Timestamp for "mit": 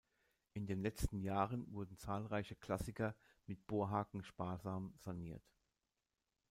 3.45-3.67